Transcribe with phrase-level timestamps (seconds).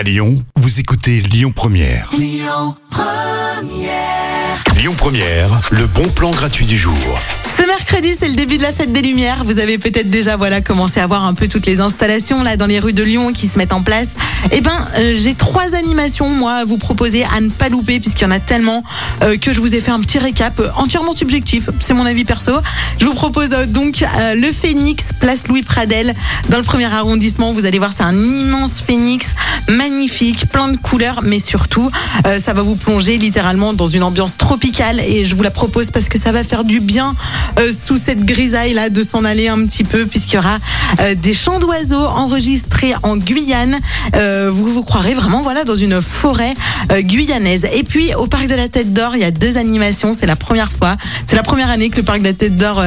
[0.00, 2.08] À Lyon, vous écoutez Lyon Première.
[2.18, 2.74] Lyon
[4.96, 5.60] Première.
[5.72, 6.96] le bon plan gratuit du jour.
[7.46, 9.44] Ce mercredi, c'est le début de la fête des Lumières.
[9.44, 12.64] Vous avez peut-être déjà voilà commencé à voir un peu toutes les installations là dans
[12.64, 14.14] les rues de Lyon qui se mettent en place.
[14.52, 18.24] Eh ben, euh, j'ai trois animations moi à vous proposer à ne pas louper puisqu'il
[18.24, 18.82] y en a tellement
[19.22, 21.68] euh, que je vous ai fait un petit récap euh, entièrement subjectif.
[21.78, 22.52] C'est mon avis perso.
[23.00, 26.14] Je vous propose euh, donc euh, le Phénix, place Louis Pradel,
[26.48, 27.52] dans le premier arrondissement.
[27.52, 29.26] Vous allez voir, c'est un immense Phénix
[29.70, 31.90] magnifique, de couleurs, mais surtout,
[32.26, 35.90] euh, ça va vous plonger littéralement dans une ambiance tropicale et je vous la propose
[35.90, 37.14] parce que ça va faire du bien
[37.58, 40.58] euh, sous cette grisaille là de s'en aller un petit peu puisqu'il y aura
[41.00, 43.78] euh, des chants d'oiseaux enregistrés en Guyane.
[44.50, 46.54] Vous vous croirez vraiment voilà dans une forêt
[47.00, 47.66] guyanaise.
[47.72, 50.14] Et puis au parc de la Tête d'Or, il y a deux animations.
[50.14, 50.96] C'est la première fois,
[51.26, 52.82] c'est la première année que le parc de la Tête d'Or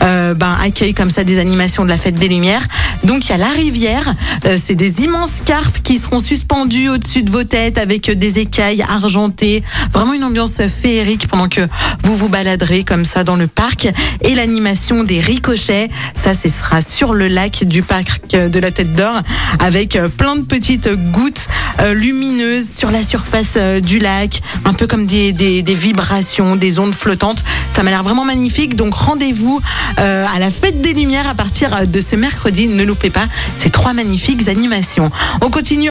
[0.00, 2.66] ben, accueille comme ça des animations de la fête des Lumières.
[3.04, 4.14] Donc il y a la rivière,
[4.56, 8.82] c'est des immenses carpes qui seront suspendues au-dessus de vos têtes avec euh, des écailles
[8.82, 9.62] argentées.
[9.92, 11.60] Vraiment une ambiance féerique pendant que
[12.02, 13.88] vous vous baladerez comme ça dans le parc.
[14.22, 18.70] Et l'animation des ricochets, ça ce sera sur le lac du parc euh, de la
[18.70, 19.20] Tête d'Or
[19.58, 21.46] avec euh, plein de petites gouttes
[21.92, 26.94] lumineuses sur la surface du lac, un peu comme des, des, des vibrations, des ondes
[26.94, 27.44] flottantes.
[27.72, 28.74] Ça m'a l'air vraiment magnifique.
[28.74, 29.60] Donc rendez-vous
[29.96, 32.66] à la fête des Lumières à partir de ce mercredi.
[32.66, 33.26] Ne loupez pas
[33.58, 35.12] ces trois magnifiques animations.
[35.40, 35.90] On continue.